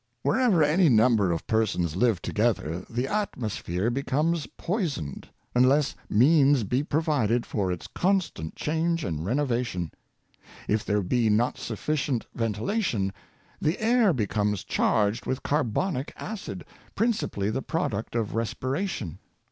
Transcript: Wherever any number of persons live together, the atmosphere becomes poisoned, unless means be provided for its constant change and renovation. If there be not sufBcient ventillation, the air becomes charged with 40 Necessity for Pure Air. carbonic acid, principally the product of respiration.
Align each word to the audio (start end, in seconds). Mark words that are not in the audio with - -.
Wherever 0.23 0.63
any 0.63 0.89
number 0.89 1.31
of 1.31 1.45
persons 1.45 1.95
live 1.95 2.23
together, 2.23 2.83
the 2.89 3.05
atmosphere 3.07 3.91
becomes 3.91 4.47
poisoned, 4.57 5.29
unless 5.53 5.93
means 6.09 6.63
be 6.63 6.81
provided 6.81 7.45
for 7.45 7.71
its 7.71 7.85
constant 7.85 8.55
change 8.55 9.03
and 9.05 9.23
renovation. 9.23 9.91
If 10.67 10.83
there 10.83 11.03
be 11.03 11.29
not 11.29 11.57
sufBcient 11.57 12.23
ventillation, 12.35 13.13
the 13.61 13.77
air 13.79 14.11
becomes 14.11 14.63
charged 14.63 15.27
with 15.27 15.41
40 15.43 15.43
Necessity 15.43 15.43
for 15.43 15.43
Pure 15.43 15.57
Air. 15.59 15.91
carbonic 16.03 16.13
acid, 16.17 16.65
principally 16.95 17.51
the 17.51 17.61
product 17.61 18.15
of 18.15 18.33
respiration. 18.33 19.19